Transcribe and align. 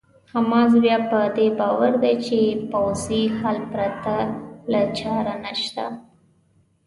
حماس 0.31 0.71
بیا 0.83 0.97
په 1.09 1.19
دې 1.37 1.47
باور 1.59 1.93
دی 2.03 2.15
چې 2.25 2.39
پوځي 2.71 3.21
حل 3.39 3.57
پرته 3.71 4.15
بله 4.63 4.81
چاره 4.99 5.33
نشته. 5.45 5.85